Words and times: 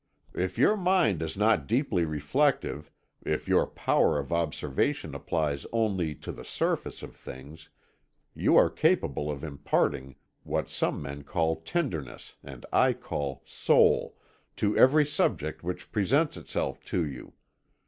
"If 0.33 0.57
your 0.57 0.75
mind 0.75 1.21
is 1.21 1.37
not 1.37 1.67
deeply 1.67 2.05
reflective, 2.05 2.89
if 3.23 3.47
your 3.47 3.67
power 3.67 4.17
of 4.17 4.31
observation 4.33 5.13
applies 5.13 5.67
only 5.71 6.15
to 6.15 6.31
the 6.31 6.43
surface 6.43 7.03
of 7.03 7.15
things, 7.15 7.69
you 8.33 8.57
are 8.57 8.71
capable 8.71 9.29
of 9.29 9.43
imparting 9.43 10.15
what 10.41 10.69
some 10.69 11.05
call 11.21 11.57
tenderness 11.57 12.33
and 12.43 12.65
I 12.73 12.93
call 12.93 13.43
soul, 13.45 14.17
to 14.55 14.75
every 14.75 15.05
subject 15.05 15.63
which 15.63 15.91
presents 15.91 16.35
itself 16.35 16.83
to 16.85 17.05
you. 17.05 17.33